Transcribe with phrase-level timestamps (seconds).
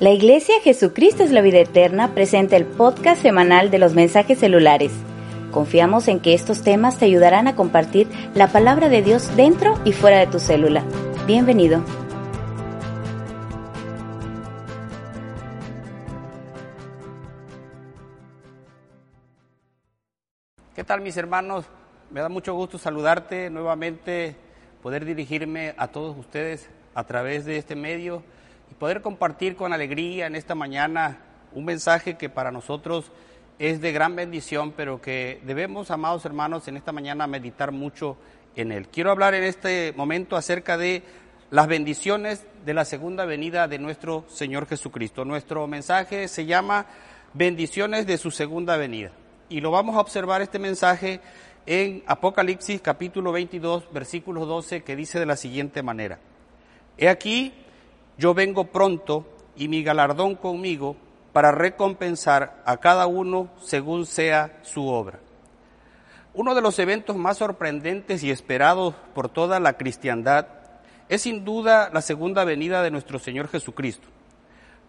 [0.00, 4.92] La Iglesia Jesucristo es la vida eterna presenta el podcast semanal de los mensajes celulares.
[5.50, 9.90] Confiamos en que estos temas te ayudarán a compartir la palabra de Dios dentro y
[9.90, 10.84] fuera de tu célula.
[11.26, 11.82] Bienvenido.
[20.76, 21.64] ¿Qué tal mis hermanos?
[22.12, 24.36] Me da mucho gusto saludarte nuevamente,
[24.80, 28.22] poder dirigirme a todos ustedes a través de este medio
[28.70, 31.18] y poder compartir con alegría en esta mañana
[31.52, 33.10] un mensaje que para nosotros
[33.58, 38.16] es de gran bendición, pero que debemos, amados hermanos, en esta mañana meditar mucho
[38.54, 38.88] en él.
[38.88, 41.02] Quiero hablar en este momento acerca de
[41.50, 45.24] las bendiciones de la segunda venida de nuestro Señor Jesucristo.
[45.24, 46.86] Nuestro mensaje se llama
[47.34, 49.12] Bendiciones de su segunda venida.
[49.48, 51.20] Y lo vamos a observar este mensaje
[51.66, 56.18] en Apocalipsis capítulo 22, versículo 12, que dice de la siguiente manera.
[56.96, 57.52] He aquí,
[58.18, 59.24] yo vengo pronto
[59.56, 60.96] y mi galardón conmigo
[61.32, 65.20] para recompensar a cada uno según sea su obra.
[66.34, 70.46] Uno de los eventos más sorprendentes y esperados por toda la cristiandad
[71.08, 74.08] es sin duda la segunda venida de nuestro Señor Jesucristo.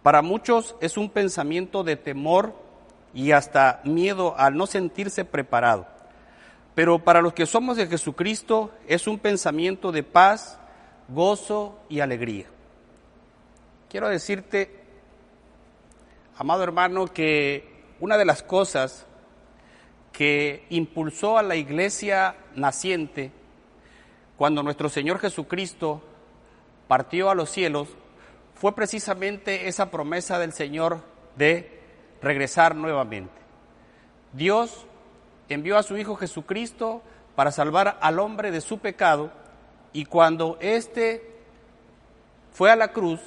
[0.02, 2.54] Para muchos es un pensamiento de temor
[3.14, 5.86] y hasta miedo al no sentirse preparado.
[6.74, 10.58] Pero para los que somos de Jesucristo es un pensamiento de paz,
[11.08, 12.46] gozo y alegría.
[13.90, 14.70] Quiero decirte,
[16.36, 19.04] amado hermano, que una de las cosas
[20.12, 23.32] que impulsó a la iglesia naciente
[24.36, 26.04] cuando nuestro Señor Jesucristo
[26.86, 27.88] partió a los cielos
[28.54, 31.02] fue precisamente esa promesa del Señor
[31.34, 31.80] de
[32.22, 33.34] regresar nuevamente.
[34.32, 34.86] Dios
[35.48, 37.02] envió a su Hijo Jesucristo
[37.34, 39.32] para salvar al hombre de su pecado
[39.92, 41.28] y cuando éste
[42.52, 43.20] fue a la cruz,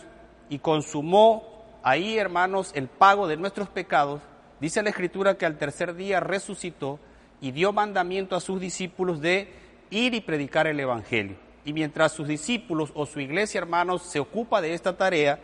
[0.54, 4.22] y consumó ahí, hermanos, el pago de nuestros pecados,
[4.60, 7.00] dice la Escritura que al tercer día resucitó
[7.42, 9.52] y dio mandamiento a sus discípulos de
[9.89, 11.38] ir y predicar el Evangelio.
[11.66, 15.39] Y mientras sus discípulos o su iglesia, hermanos, se ocupa de esta tarea,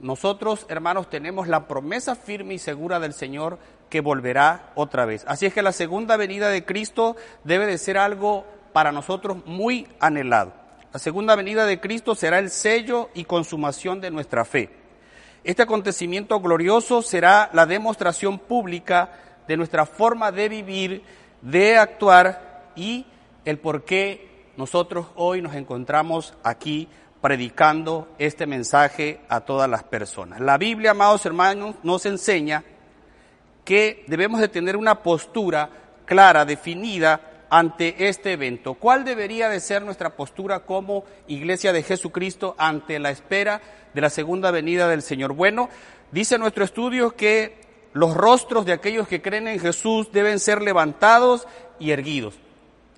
[0.00, 3.58] nosotros, hermanos, tenemos la promesa firme y segura del Señor
[3.90, 5.26] que volverá otra vez.
[5.28, 9.88] Así es que la segunda venida de Cristo debe de ser algo para nosotros muy
[10.00, 10.61] anhelado.
[10.92, 14.68] La segunda venida de Cristo será el sello y consumación de nuestra fe.
[15.42, 19.10] Este acontecimiento glorioso será la demostración pública
[19.48, 21.02] de nuestra forma de vivir,
[21.40, 23.06] de actuar y
[23.46, 26.88] el por qué nosotros hoy nos encontramos aquí
[27.22, 30.40] predicando este mensaje a todas las personas.
[30.40, 32.64] La Biblia, amados hermanos, nos enseña
[33.64, 35.70] que debemos de tener una postura
[36.04, 38.72] clara, definida, ante este evento.
[38.72, 43.60] ¿Cuál debería de ser nuestra postura como Iglesia de Jesucristo ante la espera
[43.92, 45.34] de la segunda venida del Señor?
[45.34, 45.68] Bueno,
[46.12, 47.60] dice nuestro estudio que
[47.92, 51.46] los rostros de aquellos que creen en Jesús deben ser levantados
[51.78, 52.38] y erguidos.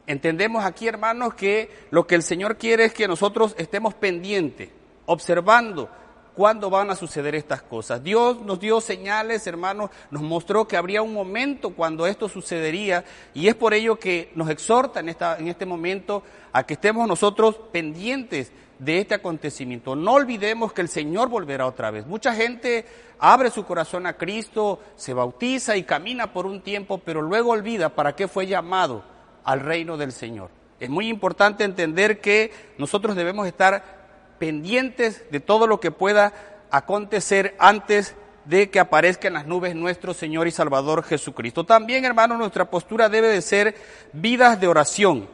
[0.06, 4.68] Entendemos aquí, hermanos, que lo que el Señor quiere es que nosotros estemos pendientes,
[5.06, 5.90] observando
[6.34, 8.02] cuándo van a suceder estas cosas.
[8.02, 13.48] Dios nos dio señales, hermanos, nos mostró que habría un momento cuando esto sucedería y
[13.48, 16.22] es por ello que nos exhorta en, esta, en este momento
[16.52, 19.96] a que estemos nosotros pendientes de este acontecimiento.
[19.96, 22.06] No olvidemos que el Señor volverá otra vez.
[22.06, 22.84] Mucha gente
[23.18, 27.90] abre su corazón a Cristo, se bautiza y camina por un tiempo, pero luego olvida
[27.90, 29.04] para qué fue llamado
[29.44, 30.50] al reino del Señor.
[30.80, 33.93] Es muy importante entender que nosotros debemos estar
[34.38, 36.32] pendientes de todo lo que pueda
[36.70, 38.14] acontecer antes
[38.44, 41.64] de que aparezca en las nubes nuestro Señor y Salvador Jesucristo.
[41.64, 43.74] También, hermanos, nuestra postura debe de ser
[44.12, 45.28] vidas de oración,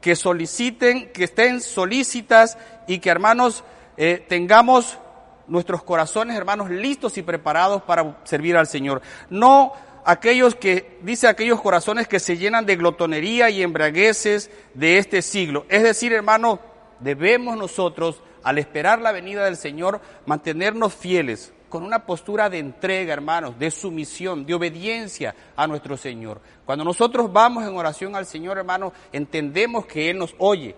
[0.00, 3.64] que soliciten, que estén solícitas y que, hermanos,
[3.96, 4.98] eh, tengamos
[5.46, 9.02] nuestros corazones, hermanos, listos y preparados para servir al Señor.
[9.30, 9.72] No
[10.04, 15.66] aquellos que, dice aquellos corazones que se llenan de glotonería y embragueces de este siglo.
[15.68, 16.60] Es decir, hermanos,
[17.00, 23.12] debemos nosotros al esperar la venida del Señor, mantenernos fieles, con una postura de entrega,
[23.12, 26.40] hermanos, de sumisión, de obediencia a nuestro Señor.
[26.66, 30.74] Cuando nosotros vamos en oración al Señor, hermanos, entendemos que Él nos oye,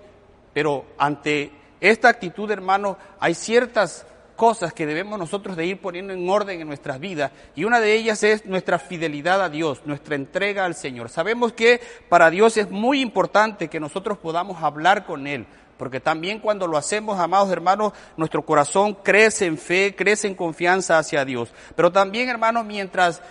[0.52, 1.50] pero ante
[1.81, 4.06] esta actitud, hermanos, hay ciertas
[4.37, 7.94] cosas que debemos nosotros de ir poniendo en orden en nuestras vidas y una de
[7.94, 11.10] ellas es nuestra fidelidad a Dios, nuestra entrega al Señor.
[11.10, 15.46] Sabemos que para Dios es muy importante que nosotros podamos hablar con Él,
[15.76, 20.98] porque también cuando lo hacemos, amados hermanos, nuestro corazón crece en fe, crece en confianza
[20.98, 21.52] hacia Dios.
[21.74, 23.22] Pero también, hermanos, mientras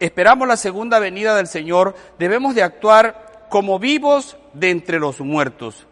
[0.00, 5.86] esperamos la segunda venida del Señor, debemos de actuar como vivos de entre los muertos.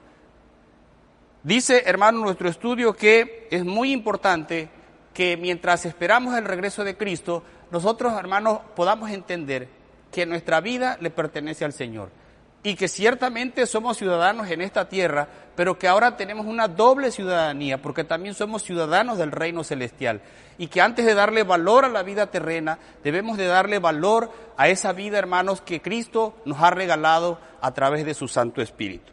[1.42, 4.68] Dice, hermano, nuestro estudio que es muy importante
[5.14, 9.68] que mientras esperamos el regreso de Cristo, nosotros, hermanos, podamos entender
[10.10, 12.21] que nuestra vida le pertenece al Señor
[12.62, 17.82] y que ciertamente somos ciudadanos en esta tierra, pero que ahora tenemos una doble ciudadanía,
[17.82, 20.20] porque también somos ciudadanos del reino celestial,
[20.58, 24.68] y que antes de darle valor a la vida terrena, debemos de darle valor a
[24.68, 29.12] esa vida, hermanos, que Cristo nos ha regalado a través de su Santo Espíritu.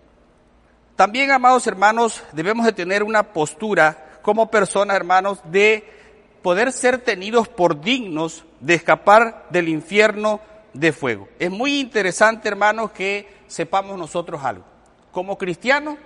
[0.95, 5.89] También, amados hermanos, debemos de tener una postura como personas, hermanos, de
[6.43, 10.39] poder ser tenidos por dignos de escapar del infierno
[10.73, 11.27] de fuego.
[11.39, 14.63] Es muy interesante, hermanos, que sepamos nosotros algo.
[15.11, 15.97] Como cristianos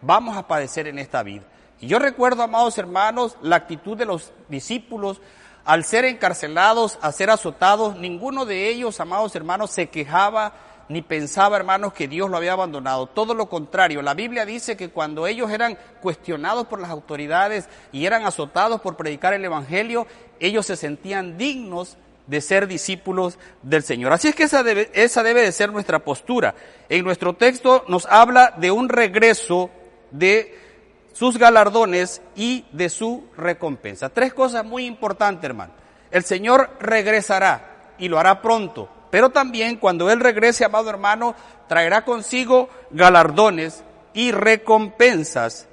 [0.00, 1.42] vamos a padecer en esta vida.
[1.80, 5.20] Y yo recuerdo, amados hermanos, la actitud de los discípulos
[5.64, 7.96] al ser encarcelados, a ser azotados.
[7.96, 10.54] Ninguno de ellos, amados hermanos, se quejaba
[10.88, 13.06] ni pensaba, hermanos, que Dios lo había abandonado.
[13.06, 18.04] Todo lo contrario, la Biblia dice que cuando ellos eran cuestionados por las autoridades y
[18.04, 20.06] eran azotados por predicar el Evangelio,
[20.38, 21.96] ellos se sentían dignos
[22.26, 24.12] de ser discípulos del Señor.
[24.12, 26.54] Así es que esa debe, esa debe de ser nuestra postura.
[26.88, 29.70] En nuestro texto nos habla de un regreso
[30.10, 30.58] de
[31.12, 34.08] sus galardones y de su recompensa.
[34.08, 35.72] Tres cosas muy importantes, hermano.
[36.10, 41.34] El Señor regresará y lo hará pronto, pero también cuando Él regrese, amado hermano,
[41.68, 43.82] traerá consigo galardones
[44.14, 45.68] y recompensas.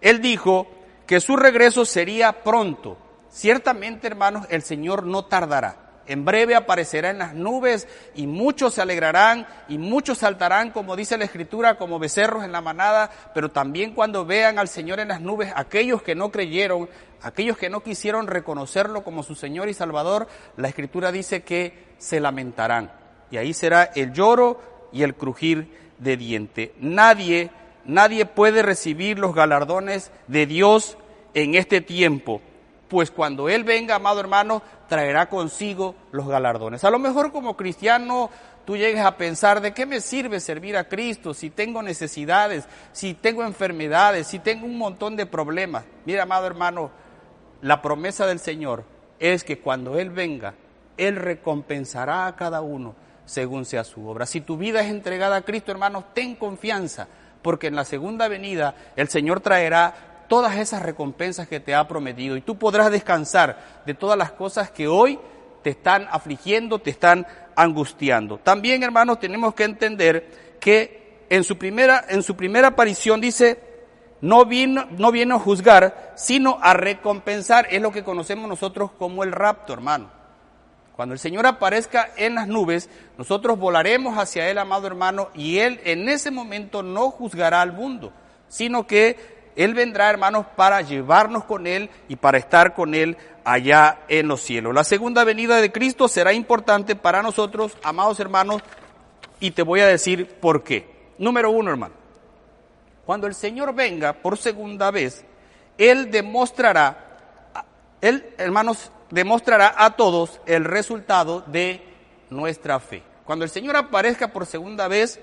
[0.00, 0.66] Él dijo
[1.06, 2.96] que su regreso sería pronto.
[3.30, 5.76] Ciertamente, hermanos, el Señor no tardará.
[6.06, 7.86] En breve aparecerá en las nubes
[8.16, 12.60] y muchos se alegrarán y muchos saltarán, como dice la Escritura, como becerros en la
[12.60, 16.88] manada, pero también cuando vean al Señor en las nubes, aquellos que no creyeron,
[17.22, 22.18] aquellos que no quisieron reconocerlo como su Señor y Salvador, la Escritura dice que se
[22.18, 22.90] lamentarán.
[23.30, 24.60] Y ahí será el lloro
[24.92, 26.74] y el crujir de diente.
[26.80, 27.52] Nadie,
[27.84, 30.98] nadie puede recibir los galardones de Dios
[31.34, 32.42] en este tiempo
[32.90, 36.84] pues cuando Él venga, amado hermano, traerá consigo los galardones.
[36.84, 38.28] A lo mejor como cristiano
[38.66, 43.14] tú llegues a pensar, ¿de qué me sirve servir a Cristo si tengo necesidades, si
[43.14, 45.84] tengo enfermedades, si tengo un montón de problemas?
[46.04, 46.90] Mira, amado hermano,
[47.62, 48.84] la promesa del Señor
[49.20, 50.54] es que cuando Él venga,
[50.96, 54.26] Él recompensará a cada uno según sea su obra.
[54.26, 57.06] Si tu vida es entregada a Cristo, hermano, ten confianza,
[57.40, 62.36] porque en la segunda venida el Señor traerá todas esas recompensas que te ha prometido
[62.36, 65.18] y tú podrás descansar de todas las cosas que hoy
[65.64, 68.38] te están afligiendo, te están angustiando.
[68.38, 73.60] También, hermanos, tenemos que entender que en su primera, en su primera aparición dice,
[74.20, 77.66] no vino, no viene a juzgar, sino a recompensar.
[77.68, 80.12] Es lo que conocemos nosotros como el rapto, hermano.
[80.94, 82.88] Cuando el Señor aparezca en las nubes,
[83.18, 88.12] nosotros volaremos hacia Él, amado hermano, y Él en ese momento no juzgará al mundo,
[88.48, 94.00] sino que él vendrá, hermanos, para llevarnos con Él y para estar con Él allá
[94.08, 94.74] en los cielos.
[94.74, 98.62] La segunda venida de Cristo será importante para nosotros, amados hermanos,
[99.40, 100.88] y te voy a decir por qué.
[101.18, 101.94] Número uno, hermano.
[103.04, 105.24] Cuando el Señor venga por segunda vez,
[105.78, 107.52] Él demostrará,
[108.00, 111.82] Él, hermanos, demostrará a todos el resultado de
[112.30, 113.02] nuestra fe.
[113.24, 115.20] Cuando el Señor aparezca por segunda vez,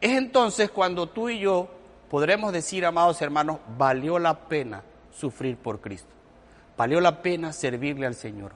[0.00, 1.68] es entonces cuando tú y yo
[2.14, 6.14] podremos decir, amados hermanos, valió la pena sufrir por Cristo.
[6.76, 8.52] Valió la pena servirle al Señor.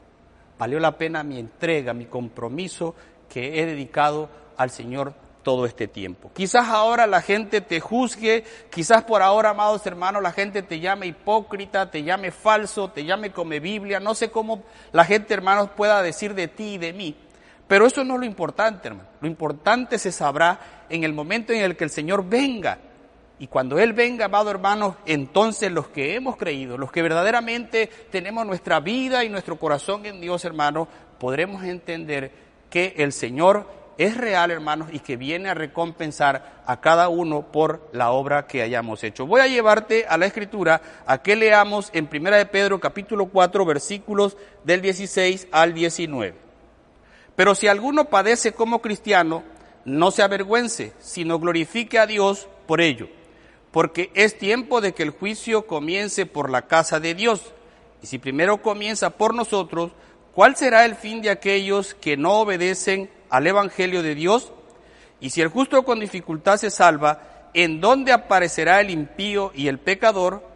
[0.57, 2.95] Valió la pena mi entrega, mi compromiso
[3.29, 5.13] que he dedicado al Señor
[5.43, 6.31] todo este tiempo.
[6.37, 11.07] Quizás ahora la gente te juzgue, quizás por ahora, amados hermanos, la gente te llame
[11.07, 14.63] hipócrita, te llame falso, te llame come Biblia, no sé cómo
[14.93, 17.17] la gente, hermanos, pueda decir de ti y de mí.
[17.67, 19.09] Pero eso no es lo importante, hermano.
[19.21, 22.79] Lo importante se sabrá en el momento en el que el Señor venga
[23.41, 28.45] y cuando Él venga, amado hermano, entonces los que hemos creído, los que verdaderamente tenemos
[28.45, 30.89] nuestra vida y nuestro corazón en Dios, hermano,
[31.21, 32.33] podremos entender
[32.69, 33.67] que el Señor
[33.97, 38.63] es real, hermanos, y que viene a recompensar a cada uno por la obra que
[38.63, 39.27] hayamos hecho.
[39.27, 43.65] Voy a llevarte a la escritura a que leamos en Primera de Pedro capítulo 4
[43.65, 46.35] versículos del 16 al 19.
[47.37, 49.45] Pero si alguno padece como cristiano,
[49.85, 53.09] no se avergüence, sino glorifique a Dios por ello
[53.71, 57.53] porque es tiempo de que el juicio comience por la casa de Dios.
[58.03, 59.93] Y si primero comienza por nosotros,
[60.35, 64.53] ¿cuál será el fin de aquellos que no obedecen al Evangelio de Dios?
[65.21, 69.79] Y si el justo con dificultad se salva, ¿en dónde aparecerá el impío y el
[69.79, 70.47] pecador?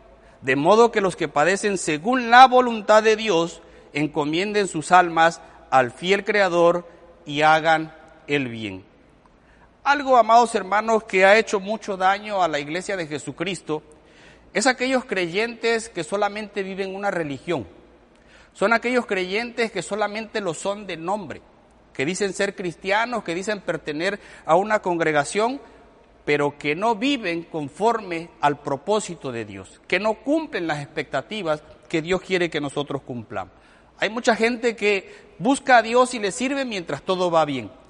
[0.40, 5.40] De modo que los que padecen según la voluntad de Dios encomienden sus almas
[5.70, 6.88] al fiel Creador
[7.26, 7.94] y hagan
[8.26, 8.91] el bien.
[9.84, 13.82] Algo, amados hermanos, que ha hecho mucho daño a la iglesia de Jesucristo
[14.54, 17.66] es aquellos creyentes que solamente viven una religión.
[18.52, 21.42] Son aquellos creyentes que solamente lo son de nombre,
[21.92, 25.60] que dicen ser cristianos, que dicen pertenecer a una congregación,
[26.24, 32.02] pero que no viven conforme al propósito de Dios, que no cumplen las expectativas que
[32.02, 33.52] Dios quiere que nosotros cumplamos.
[33.98, 37.81] Hay mucha gente que busca a Dios y le sirve mientras todo va bien.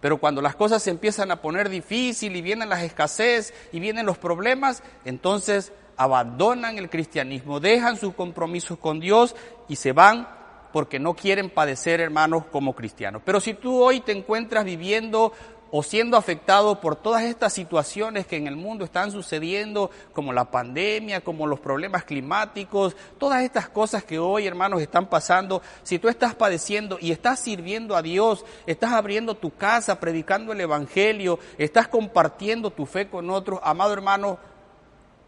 [0.00, 4.06] Pero cuando las cosas se empiezan a poner difícil y vienen las escasez y vienen
[4.06, 9.36] los problemas, entonces abandonan el cristianismo, dejan sus compromisos con Dios
[9.68, 10.26] y se van
[10.72, 13.22] porque no quieren padecer, hermanos, como cristianos.
[13.24, 15.32] Pero si tú hoy te encuentras viviendo
[15.70, 20.50] o siendo afectado por todas estas situaciones que en el mundo están sucediendo, como la
[20.50, 26.08] pandemia, como los problemas climáticos, todas estas cosas que hoy, hermanos, están pasando, si tú
[26.08, 31.88] estás padeciendo y estás sirviendo a Dios, estás abriendo tu casa, predicando el Evangelio, estás
[31.88, 34.38] compartiendo tu fe con otros, amado hermano,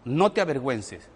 [0.05, 1.12] no te avergüences.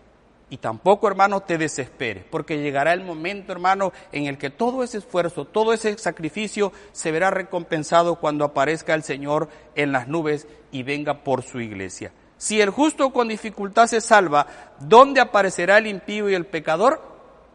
[0.49, 4.99] Y tampoco, hermano, te desesperes, porque llegará el momento, hermano, en el que todo ese
[4.99, 10.85] esfuerzo, todo ese sacrificio se verá recompensado cuando aparezca el Señor en las nubes y
[10.85, 12.13] venga por su iglesia.
[12.39, 14.47] Si el justo con dificultad se salva,
[14.79, 17.01] ¿dónde aparecerá el impío y el pecador?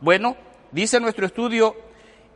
[0.01, 0.35] Bueno,
[0.71, 1.77] dice nuestro estudio,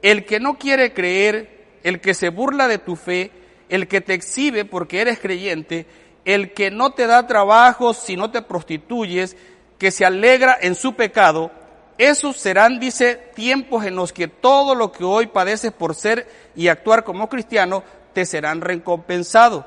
[0.01, 3.31] el que no quiere creer, el que se burla de tu fe,
[3.67, 5.85] el que te exhibe porque eres creyente,
[6.24, 9.35] el que no te da trabajo si no te prostituyes,
[9.77, 11.51] que se alegra en su pecado,
[11.98, 16.67] esos serán, dice, tiempos en los que todo lo que hoy padeces por ser y
[16.67, 19.65] actuar como cristiano, te serán recompensado.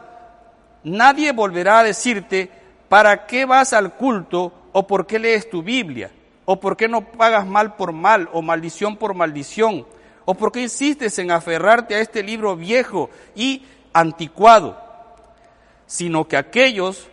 [0.84, 2.50] Nadie volverá a decirte,
[2.88, 6.10] ¿para qué vas al culto o por qué lees tu Biblia?
[6.44, 9.86] ¿O por qué no pagas mal por mal o maldición por maldición?
[10.24, 14.78] ¿O por qué insistes en aferrarte a este libro viejo y anticuado?
[15.86, 17.08] Sino que aquellos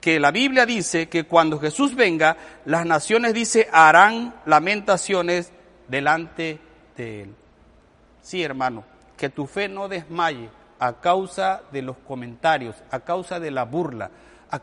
[0.00, 5.52] que la Biblia dice que cuando Jesús venga, las naciones, dice, harán lamentaciones
[5.88, 6.58] delante
[6.96, 7.34] de Él.
[8.22, 8.84] Sí, hermano,
[9.16, 14.10] que tu fe no desmaye a causa de los comentarios, a causa de la burla,
[14.50, 14.58] a,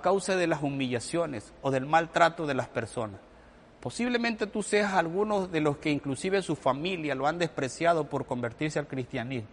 [0.00, 3.20] causa de las humillaciones o del maltrato de las personas.
[3.80, 8.78] Posiblemente tú seas alguno de los que inclusive su familia lo han despreciado por convertirse
[8.78, 9.48] al cristianismo.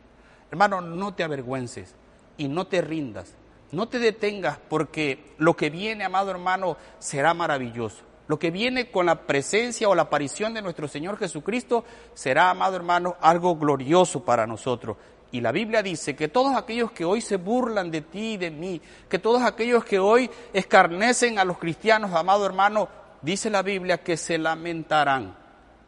[0.49, 1.93] Hermano, no te avergüences
[2.37, 3.35] y no te rindas
[3.75, 8.03] no te detengas porque lo que viene, amado hermano, será maravilloso.
[8.27, 12.75] Lo que viene con la presencia o la aparición de nuestro Señor Jesucristo será, amado
[12.75, 14.97] hermano, algo glorioso para nosotros.
[15.31, 18.49] Y la Biblia dice que todos aquellos que hoy se burlan de ti y de
[18.49, 22.87] mí, que todos aquellos que hoy escarnecen a los cristianos, amado hermano,
[23.21, 25.35] dice la Biblia que se lamentarán,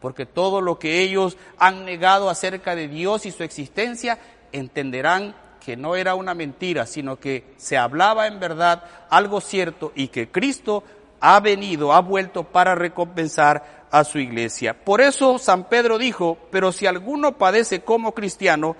[0.01, 4.19] porque todo lo que ellos han negado acerca de Dios y su existencia,
[4.51, 5.35] entenderán
[5.67, 10.31] que no era una mentira, sino que se hablaba en verdad algo cierto y que
[10.31, 10.81] Cristo
[11.19, 14.81] ha venido, ha vuelto para recompensar a su iglesia.
[14.85, 18.77] Por eso San Pedro dijo, pero si alguno padece como cristiano,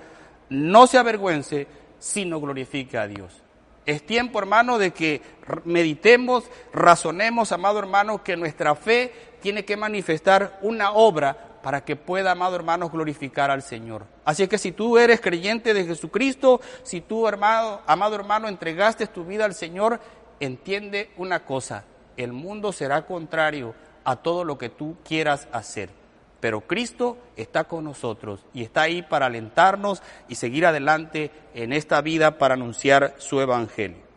[0.48, 1.66] no se avergüence,
[1.98, 3.42] sino glorifique a Dios.
[3.84, 5.20] Es tiempo, hermano, de que
[5.66, 12.32] meditemos, razonemos, amado hermano, que nuestra fe tiene que manifestar una obra para que pueda,
[12.32, 14.06] amado hermano, glorificar al Señor.
[14.24, 19.24] Así que si tú eres creyente de Jesucristo, si tú, hermano, amado hermano, entregaste tu
[19.24, 20.00] vida al Señor,
[20.40, 21.84] entiende una cosa,
[22.16, 23.74] el mundo será contrario
[24.04, 25.90] a todo lo que tú quieras hacer.
[26.40, 32.00] Pero Cristo está con nosotros y está ahí para alentarnos y seguir adelante en esta
[32.00, 34.07] vida para anunciar su evangelio.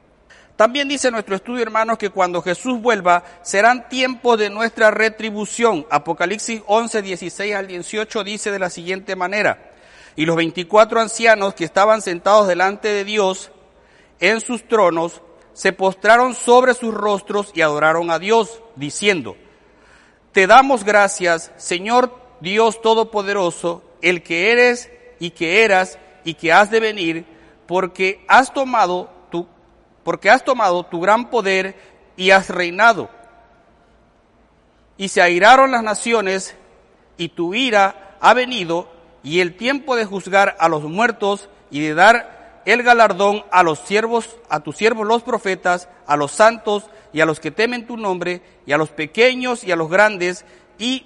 [0.62, 5.88] También dice nuestro estudio, hermanos, que cuando Jesús vuelva serán tiempos de nuestra retribución.
[5.90, 9.72] Apocalipsis 11, 16 al 18 dice de la siguiente manera,
[10.16, 13.50] y los 24 ancianos que estaban sentados delante de Dios
[14.20, 19.38] en sus tronos se postraron sobre sus rostros y adoraron a Dios, diciendo,
[20.32, 26.70] Te damos gracias, Señor Dios Todopoderoso, el que eres y que eras y que has
[26.70, 27.26] de venir,
[27.66, 29.21] porque has tomado
[30.04, 31.76] porque has tomado tu gran poder
[32.16, 33.10] y has reinado.
[34.98, 36.56] Y se airaron las naciones
[37.18, 38.90] y tu ira ha venido
[39.24, 43.80] y el tiempo de juzgar a los muertos y de dar el galardón a los
[43.80, 47.98] siervos, a tus siervos los profetas, a los santos y a los que temen tu
[47.98, 50.46] nombre y a los pequeños y a los grandes
[50.78, 51.06] y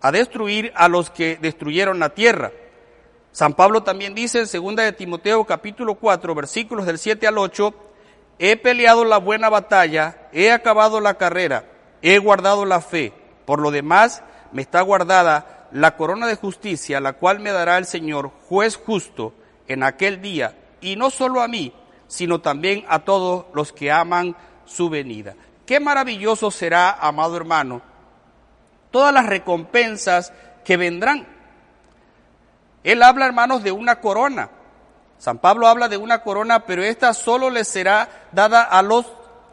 [0.00, 2.52] a destruir a los que destruyeron la tierra.
[3.32, 7.74] San Pablo también dice en 2 de Timoteo capítulo 4 versículos del 7 al 8,
[8.44, 11.64] he peleado la buena batalla, he acabado la carrera,
[12.02, 13.12] he guardado la fe.
[13.46, 17.86] Por lo demás, me está guardada la corona de justicia, la cual me dará el
[17.86, 19.32] Señor, juez justo,
[19.68, 21.72] en aquel día, y no solo a mí,
[22.08, 24.34] sino también a todos los que aman
[24.64, 25.36] su venida.
[25.64, 27.80] Qué maravilloso será, amado hermano,
[28.90, 30.32] todas las recompensas
[30.64, 31.28] que vendrán.
[32.82, 34.50] Él habla, hermanos, de una corona.
[35.22, 39.06] San Pablo habla de una corona, pero esta solo le será dada a los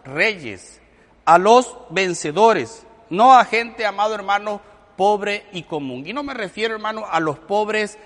[0.03, 0.81] reyes,
[1.25, 4.61] a los vencedores, no a gente, amado hermano,
[4.97, 6.07] pobre y común.
[6.07, 7.99] Y no me refiero, hermano, a los pobres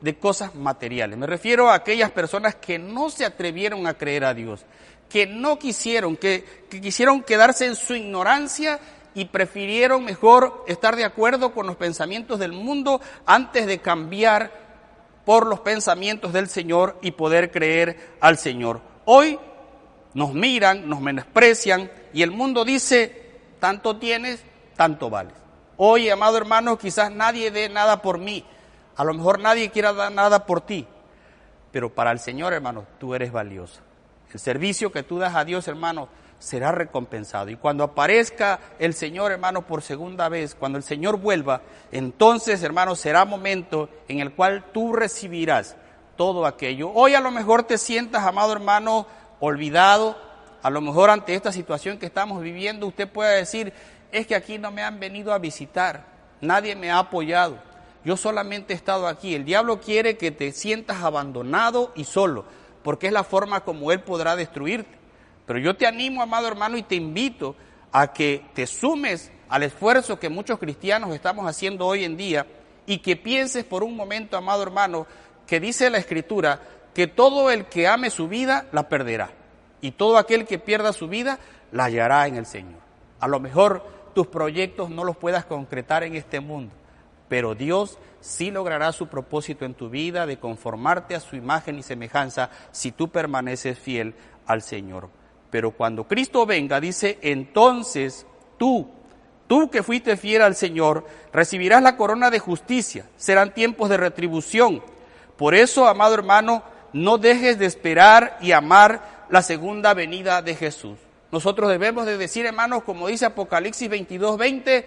[0.00, 1.16] de cosas materiales.
[1.16, 4.66] Me refiero a aquellas personas que no se atrevieron a creer a Dios,
[5.08, 8.80] que no quisieron, que, que quisieron quedarse en su ignorancia
[9.14, 14.65] y prefirieron mejor estar de acuerdo con los pensamientos del mundo antes de cambiar
[15.26, 18.80] por los pensamientos del Señor y poder creer al Señor.
[19.04, 19.38] Hoy
[20.14, 24.42] nos miran, nos menosprecian y el mundo dice, tanto tienes,
[24.76, 25.34] tanto vales.
[25.76, 28.46] Hoy, amado hermano, quizás nadie dé nada por mí,
[28.94, 30.86] a lo mejor nadie quiera dar nada por ti,
[31.72, 33.80] pero para el Señor, hermano, tú eres valioso.
[34.32, 37.50] El servicio que tú das a Dios, hermano, será recompensado.
[37.50, 41.62] Y cuando aparezca el Señor, hermano, por segunda vez, cuando el Señor vuelva,
[41.92, 45.76] entonces, hermano, será momento en el cual tú recibirás
[46.16, 46.90] todo aquello.
[46.92, 49.06] Hoy a lo mejor te sientas, amado hermano,
[49.40, 50.16] olvidado.
[50.62, 53.72] A lo mejor ante esta situación que estamos viviendo, usted puede decir,
[54.10, 56.06] es que aquí no me han venido a visitar,
[56.40, 57.58] nadie me ha apoyado.
[58.04, 59.34] Yo solamente he estado aquí.
[59.34, 62.44] El diablo quiere que te sientas abandonado y solo,
[62.82, 65.05] porque es la forma como él podrá destruirte.
[65.46, 67.56] Pero yo te animo, amado hermano, y te invito
[67.92, 72.46] a que te sumes al esfuerzo que muchos cristianos estamos haciendo hoy en día
[72.84, 75.06] y que pienses por un momento, amado hermano,
[75.46, 76.60] que dice la Escritura
[76.94, 79.30] que todo el que ame su vida la perderá
[79.80, 81.38] y todo aquel que pierda su vida
[81.72, 82.80] la hallará en el Señor.
[83.20, 83.84] A lo mejor
[84.14, 86.74] tus proyectos no los puedas concretar en este mundo,
[87.28, 91.82] pero Dios sí logrará su propósito en tu vida de conformarte a su imagen y
[91.82, 94.14] semejanza si tú permaneces fiel
[94.46, 95.08] al Señor.
[95.56, 98.26] Pero cuando Cristo venga, dice, entonces
[98.58, 98.90] tú,
[99.46, 104.82] tú que fuiste fiel al Señor, recibirás la corona de justicia, serán tiempos de retribución.
[105.38, 110.98] Por eso, amado hermano, no dejes de esperar y amar la segunda venida de Jesús.
[111.32, 114.86] Nosotros debemos de decir, hermanos, como dice Apocalipsis 22, 20,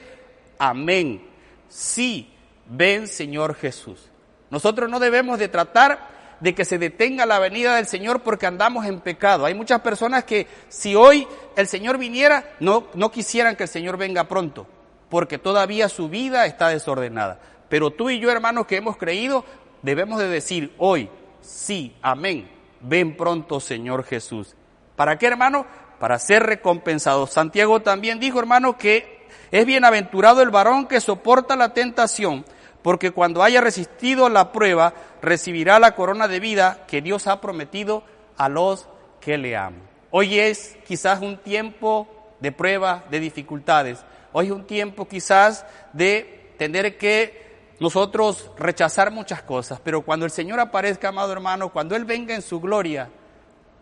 [0.59, 1.27] amén.
[1.67, 2.31] Sí,
[2.67, 4.07] ven Señor Jesús.
[4.51, 8.85] Nosotros no debemos de tratar de que se detenga la venida del Señor porque andamos
[8.85, 9.45] en pecado.
[9.45, 13.97] Hay muchas personas que si hoy el Señor viniera, no, no quisieran que el Señor
[13.97, 14.67] venga pronto,
[15.09, 17.39] porque todavía su vida está desordenada.
[17.69, 19.45] Pero tú y yo, hermanos, que hemos creído,
[19.81, 21.09] debemos de decir hoy,
[21.41, 22.49] sí, amén,
[22.81, 24.55] ven pronto Señor Jesús.
[24.95, 25.65] ¿Para qué, hermano?
[25.99, 27.27] Para ser recompensado.
[27.27, 32.45] Santiago también dijo, hermano, que es bienaventurado el varón que soporta la tentación,
[32.81, 38.03] porque cuando haya resistido la prueba, recibirá la corona de vida que Dios ha prometido
[38.37, 38.87] a los
[39.19, 39.81] que le aman.
[40.11, 42.07] Hoy es quizás un tiempo
[42.39, 44.03] de prueba, de dificultades.
[44.31, 50.31] Hoy es un tiempo quizás de tener que nosotros rechazar muchas cosas, pero cuando el
[50.31, 53.09] Señor aparezca, amado hermano, cuando Él venga en su gloria,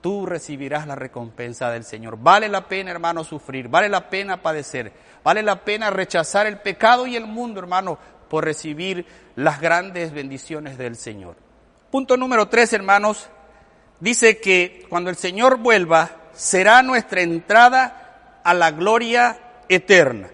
[0.02, 2.18] tú recibirás la recompensa del Señor.
[2.20, 4.92] Vale la pena, hermano, sufrir, vale la pena padecer,
[5.24, 7.98] vale la pena rechazar el pecado y el mundo, hermano,
[8.30, 11.36] por recibir las grandes bendiciones del Señor.
[11.92, 13.30] Punto número tres, hermanos,
[14.00, 20.30] dice que cuando el Señor vuelva, será nuestra entrada a la gloria eterna.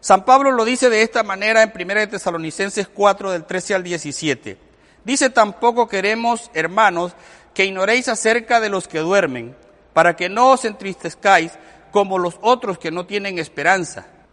[0.00, 4.58] San Pablo lo dice de esta manera en 1 Tesalonicenses 4 del 13 al 17.
[5.04, 7.12] Dice, tampoco queremos, hermanos,
[7.54, 9.56] que ignoréis acerca de los que duermen,
[9.92, 11.52] para que no os entristezcáis
[11.90, 14.06] como los otros que no tienen esperanza.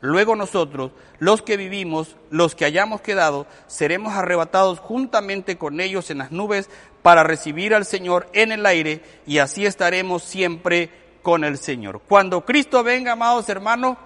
[0.00, 6.18] Luego nosotros, los que vivimos, los que hayamos quedado, seremos arrebatados juntamente con ellos en
[6.18, 6.70] las nubes
[7.02, 10.90] para recibir al Señor en el aire y así estaremos siempre
[11.22, 12.00] con el Señor.
[12.06, 13.96] Cuando Cristo venga, amados hermanos,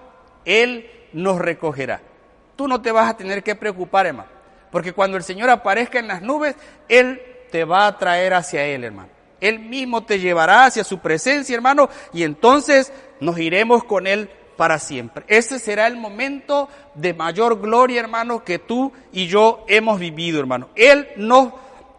[0.45, 2.01] Él nos recogerá.
[2.55, 4.29] Tú no te vas a tener que preocupar, hermano,
[4.71, 6.55] porque cuando el Señor aparezca en las nubes,
[6.89, 9.09] Él te va a traer hacia Él, hermano.
[9.39, 14.79] Él mismo te llevará hacia su presencia, hermano, y entonces nos iremos con Él para
[14.79, 15.25] siempre.
[15.27, 20.69] Ese será el momento de mayor gloria, hermano, que tú y yo hemos vivido, hermano.
[20.75, 21.53] Él nos,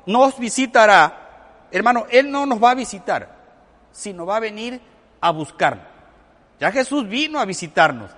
[0.07, 3.35] nos visitará, hermano, Él no nos va a visitar,
[3.93, 4.81] sino va a venir
[5.21, 5.87] a buscarnos.
[6.61, 8.11] Ya Jesús vino a visitarnos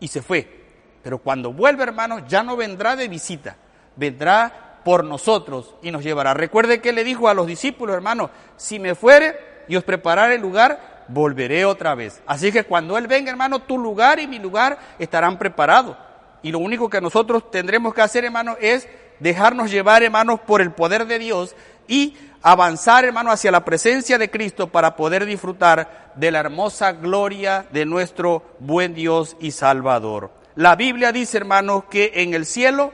[0.00, 0.62] y se fue.
[1.02, 3.56] Pero cuando vuelve, hermano, ya no vendrá de visita,
[3.96, 6.34] vendrá por nosotros y nos llevará.
[6.34, 9.36] Recuerde que le dijo a los discípulos, hermano, si me fuere
[9.68, 12.22] y os prepararé el lugar, volveré otra vez.
[12.26, 15.96] Así que cuando Él venga, hermano, tu lugar y mi lugar estarán preparados.
[16.42, 18.88] Y lo único que nosotros tendremos que hacer, hermano, es
[19.20, 21.54] dejarnos llevar, hermanos, por el poder de Dios
[21.86, 27.66] y avanzar, hermano, hacia la presencia de Cristo para poder disfrutar de la hermosa gloria
[27.72, 30.30] de nuestro buen Dios y Salvador.
[30.54, 32.92] La Biblia dice, hermanos, que en el cielo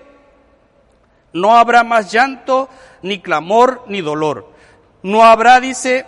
[1.32, 2.68] no habrá más llanto,
[3.02, 4.52] ni clamor, ni dolor.
[5.02, 6.06] No habrá, dice,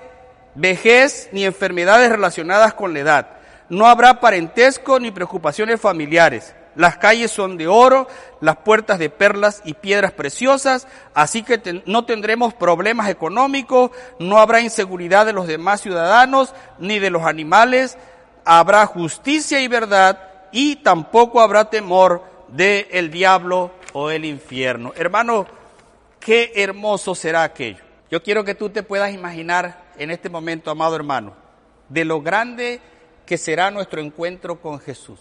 [0.55, 3.29] vejez ni enfermedades relacionadas con la edad.
[3.69, 6.55] No habrá parentesco ni preocupaciones familiares.
[6.77, 8.07] Las calles son de oro,
[8.41, 14.61] las puertas de perlas y piedras preciosas, así que no tendremos problemas económicos, no habrá
[14.61, 17.99] inseguridad de los demás ciudadanos ni de los animales,
[18.45, 20.21] habrá justicia y verdad
[20.53, 24.93] y tampoco habrá temor del el diablo o el infierno.
[24.97, 25.47] Hermano,
[26.21, 27.83] qué hermoso será aquello.
[28.11, 31.35] Yo quiero que tú te puedas imaginar en este momento, amado hermano,
[31.91, 32.81] de lo grande
[33.27, 35.21] que será nuestro encuentro con Jesús.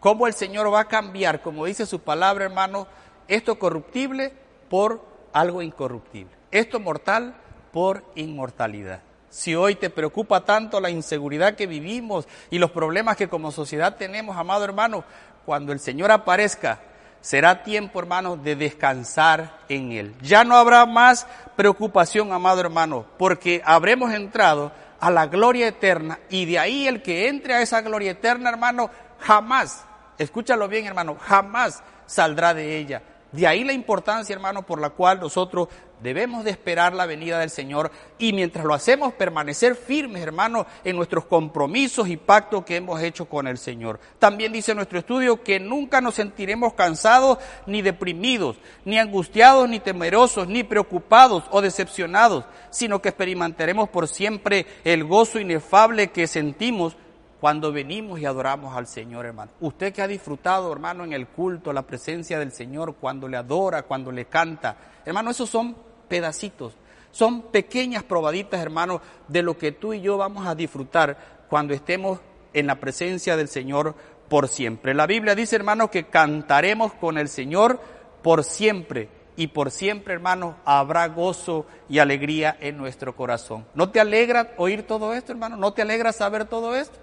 [0.00, 2.86] Cómo el Señor va a cambiar, como dice su palabra, hermano,
[3.28, 4.32] esto corruptible
[4.70, 6.34] por algo incorruptible.
[6.50, 7.36] Esto mortal
[7.72, 9.02] por inmortalidad.
[9.28, 13.96] Si hoy te preocupa tanto la inseguridad que vivimos y los problemas que como sociedad
[13.98, 15.04] tenemos, amado hermano,
[15.44, 16.80] cuando el Señor aparezca,
[17.24, 20.14] será tiempo, hermano, de descansar en Él.
[20.20, 26.44] Ya no habrá más preocupación, amado hermano, porque habremos entrado a la gloria eterna y
[26.44, 29.86] de ahí el que entre a esa gloria eterna, hermano, jamás,
[30.18, 33.02] escúchalo bien, hermano, jamás saldrá de ella.
[33.32, 35.68] De ahí la importancia, hermano, por la cual nosotros
[36.04, 40.96] Debemos de esperar la venida del Señor y mientras lo hacemos permanecer firmes, hermanos, en
[40.96, 43.98] nuestros compromisos y pactos que hemos hecho con el Señor.
[44.18, 50.46] También dice nuestro estudio que nunca nos sentiremos cansados ni deprimidos, ni angustiados, ni temerosos,
[50.46, 56.98] ni preocupados o decepcionados, sino que experimentaremos por siempre el gozo inefable que sentimos
[57.44, 59.52] cuando venimos y adoramos al Señor, hermano.
[59.60, 63.82] Usted que ha disfrutado, hermano, en el culto, la presencia del Señor, cuando le adora,
[63.82, 66.76] cuando le canta, hermano, esos son pedacitos.
[67.10, 72.20] Son pequeñas probaditas, hermanos, de lo que tú y yo vamos a disfrutar cuando estemos
[72.52, 73.94] en la presencia del Señor
[74.28, 74.94] por siempre.
[74.94, 77.80] La Biblia dice, hermanos, que cantaremos con el Señor
[78.22, 79.08] por siempre.
[79.36, 83.66] Y por siempre, hermanos, habrá gozo y alegría en nuestro corazón.
[83.74, 85.56] ¿No te alegra oír todo esto, hermano?
[85.56, 86.98] ¿No te alegra saber todo esto?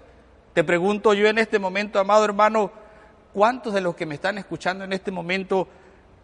[0.54, 2.70] Te pregunto yo en este momento, amado hermano,
[3.32, 5.68] ¿cuántos de los que me están escuchando en este momento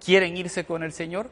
[0.05, 1.31] quieren irse con el Señor?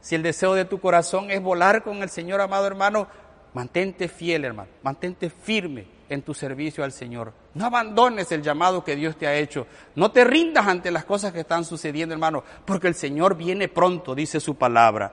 [0.00, 3.08] Si el deseo de tu corazón es volar con el Señor, amado hermano,
[3.54, 7.32] mantente fiel, hermano, mantente firme en tu servicio al Señor.
[7.54, 9.66] No abandones el llamado que Dios te ha hecho.
[9.94, 14.14] No te rindas ante las cosas que están sucediendo, hermano, porque el Señor viene pronto,
[14.14, 15.12] dice su palabra.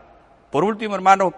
[0.52, 1.34] Por último, hermano,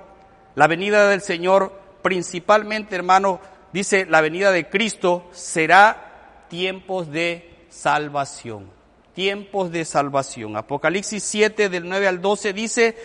[0.55, 3.39] la venida del Señor, principalmente, hermano,
[3.73, 8.69] dice la venida de Cristo, será tiempos de salvación.
[9.13, 10.55] Tiempos de salvación.
[10.57, 12.95] Apocalipsis 7 del 9 al 12 dice,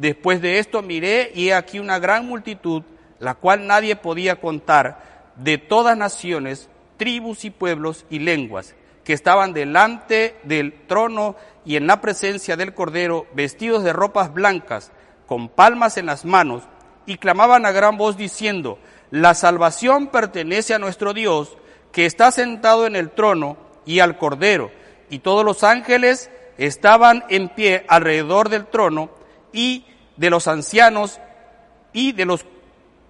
[0.00, 2.84] Después de esto miré y he aquí una gran multitud,
[3.18, 9.52] la cual nadie podía contar, de todas naciones, tribus y pueblos y lenguas, que estaban
[9.52, 11.36] delante del trono
[11.66, 14.90] y en la presencia del Cordero, vestidos de ropas blancas,
[15.26, 16.62] con palmas en las manos,
[17.04, 18.78] y clamaban a gran voz diciendo,
[19.10, 21.58] la salvación pertenece a nuestro Dios,
[21.92, 24.70] que está sentado en el trono y al Cordero,
[25.10, 29.10] y todos los ángeles estaban en pie alrededor del trono,
[29.52, 29.84] y
[30.20, 31.18] de los ancianos
[31.94, 32.44] y de los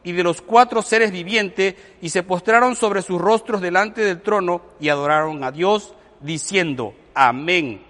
[0.05, 4.63] y de los cuatro seres vivientes y se postraron sobre sus rostros delante del trono
[4.79, 7.83] y adoraron a Dios diciendo, amén.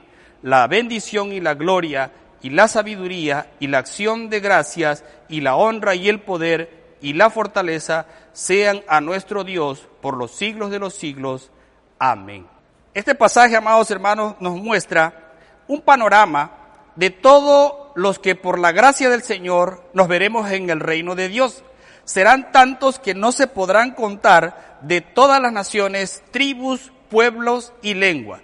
[0.42, 2.10] La bendición y la gloria
[2.42, 7.12] y la sabiduría y la acción de gracias y la honra y el poder y
[7.12, 11.50] la fortaleza sean a nuestro Dios por los siglos de los siglos.
[11.98, 12.46] Amén.
[12.94, 15.34] Este pasaje, amados hermanos, nos muestra
[15.68, 16.50] un panorama
[16.96, 21.28] de todo los que por la gracia del Señor nos veremos en el reino de
[21.28, 21.62] Dios.
[22.04, 28.40] Serán tantos que no se podrán contar de todas las naciones, tribus, pueblos y lengua.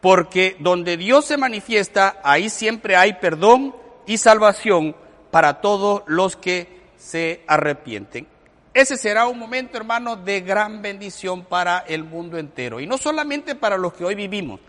[0.00, 3.74] Porque donde Dios se manifiesta, ahí siempre hay perdón
[4.06, 4.94] y salvación
[5.30, 8.26] para todos los que se arrepienten.
[8.74, 12.80] Ese será un momento, hermano, de gran bendición para el mundo entero.
[12.80, 14.60] Y no solamente para los que hoy vivimos,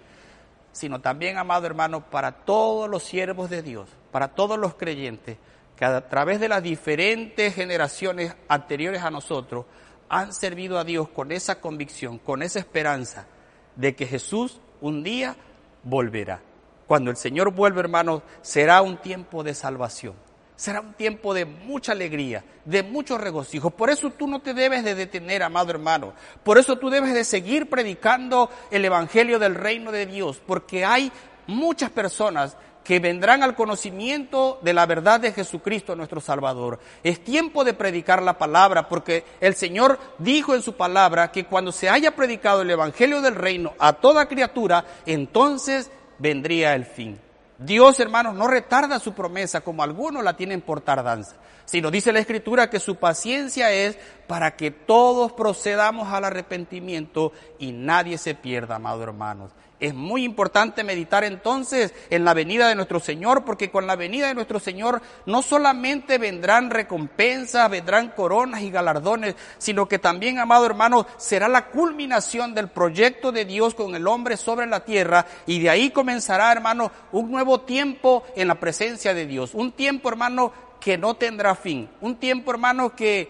[0.71, 5.37] sino también, amado hermano, para todos los siervos de Dios, para todos los creyentes
[5.75, 9.65] que a través de las diferentes generaciones anteriores a nosotros
[10.07, 13.27] han servido a Dios con esa convicción, con esa esperanza
[13.75, 15.35] de que Jesús un día
[15.83, 16.41] volverá.
[16.87, 20.13] cuando el Señor vuelve, hermanos, será un tiempo de salvación.
[20.55, 23.69] Será un tiempo de mucha alegría, de mucho regocijo.
[23.69, 26.13] Por eso tú no te debes de detener, amado hermano.
[26.41, 31.11] Por eso tú debes de seguir predicando el Evangelio del reino de Dios, porque hay
[31.47, 36.79] muchas personas que vendrán al conocimiento de la verdad de Jesucristo nuestro Salvador.
[37.03, 41.71] Es tiempo de predicar la palabra, porque el Señor dijo en su palabra que cuando
[41.71, 47.19] se haya predicado el Evangelio del reino a toda criatura, entonces vendría el fin.
[47.57, 52.19] Dios, hermanos, no retarda su promesa como algunos la tienen por tardanza, sino dice la
[52.19, 58.75] Escritura que su paciencia es para que todos procedamos al arrepentimiento y nadie se pierda,
[58.75, 59.51] amados hermanos.
[59.77, 64.27] Es muy importante meditar entonces en la venida de nuestro Señor, porque con la venida
[64.27, 70.65] de nuestro Señor no solamente vendrán recompensas, vendrán coronas y galardones, sino que también, amado
[70.65, 75.59] hermano, será la culminación del proyecto de Dios con el hombre sobre la tierra y
[75.59, 80.53] de ahí comenzará, hermano, un nuevo tiempo en la presencia de Dios, un tiempo, hermano,
[80.79, 83.29] que no tendrá fin, un tiempo, hermano, que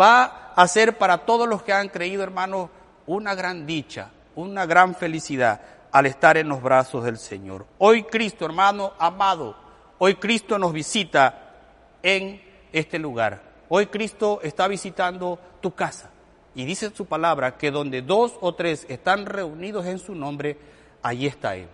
[0.00, 2.70] va a ser para todos los que han creído, hermano,
[3.08, 5.60] una gran dicha, una gran felicidad
[5.92, 7.66] al estar en los brazos del Señor.
[7.78, 9.56] Hoy Cristo, hermano amado,
[9.98, 11.54] hoy Cristo nos visita
[12.02, 12.40] en
[12.72, 13.42] este lugar.
[13.68, 16.10] Hoy Cristo está visitando tu casa.
[16.54, 20.58] Y dice su palabra que donde dos o tres están reunidos en su nombre,
[21.02, 21.68] allí está Él.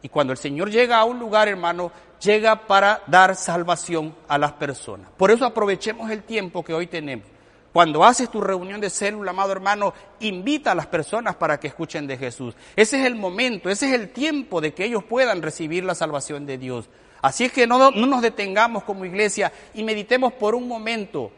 [0.00, 4.52] Y cuando el Señor llega a un lugar, hermano, llega para dar salvación a las
[4.52, 5.08] personas.
[5.16, 7.26] Por eso aprovechemos el tiempo que hoy tenemos.
[7.72, 12.06] Cuando haces tu reunión de célula, amado hermano, invita a las personas para que escuchen
[12.06, 12.54] de Jesús.
[12.76, 16.44] Ese es el momento, ese es el tiempo de que ellos puedan recibir la salvación
[16.44, 16.90] de Dios.
[17.22, 21.32] Así es que no, no nos detengamos como iglesia y meditemos por un momento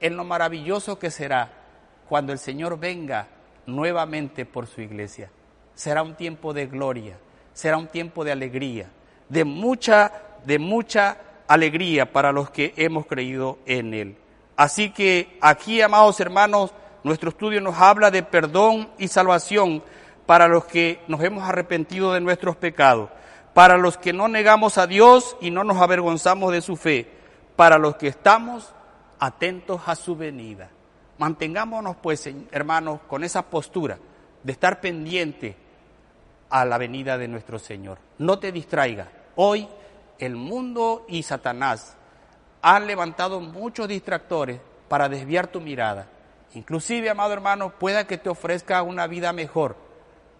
[0.00, 1.50] en lo maravilloso que será
[2.08, 3.28] cuando el Señor venga
[3.64, 5.30] nuevamente por su iglesia.
[5.74, 7.16] Será un tiempo de gloria,
[7.54, 8.90] será un tiempo de alegría,
[9.30, 10.12] de mucha,
[10.44, 11.16] de mucha
[11.48, 14.16] alegría para los que hemos creído en Él.
[14.62, 16.72] Así que aquí, amados hermanos,
[17.02, 19.82] nuestro estudio nos habla de perdón y salvación
[20.24, 23.10] para los que nos hemos arrepentido de nuestros pecados,
[23.54, 27.10] para los que no negamos a Dios y no nos avergonzamos de su fe,
[27.56, 28.72] para los que estamos
[29.18, 30.70] atentos a su venida.
[31.18, 33.98] Mantengámonos, pues, hermanos, con esa postura
[34.44, 35.56] de estar pendiente
[36.50, 37.98] a la venida de nuestro Señor.
[38.16, 39.10] No te distraiga.
[39.34, 39.66] Hoy
[40.20, 41.96] el mundo y Satanás
[42.62, 46.06] han levantado muchos distractores para desviar tu mirada.
[46.54, 49.76] Inclusive, amado hermano, pueda que te ofrezca una vida mejor.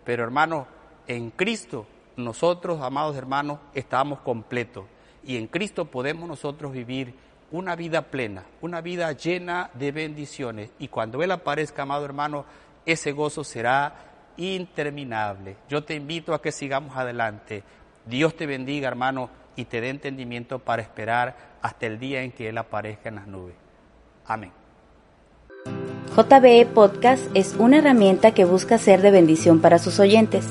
[0.05, 0.67] Pero hermano,
[1.07, 4.85] en Cristo nosotros, amados hermanos, estamos completos.
[5.25, 7.15] Y en Cristo podemos nosotros vivir
[7.51, 10.71] una vida plena, una vida llena de bendiciones.
[10.79, 12.45] Y cuando Él aparezca, amado hermano,
[12.87, 13.95] ese gozo será
[14.37, 15.57] interminable.
[15.69, 17.63] Yo te invito a que sigamos adelante.
[18.07, 22.49] Dios te bendiga, hermano, y te dé entendimiento para esperar hasta el día en que
[22.49, 23.55] Él aparezca en las nubes.
[24.27, 24.53] Amén.
[26.17, 30.47] JBE Podcast es una herramienta que busca ser de bendición para sus oyentes.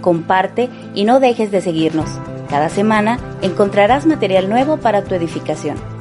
[0.00, 2.10] Comparte y no dejes de seguirnos.
[2.48, 5.99] Cada semana encontrarás material nuevo para tu edificación.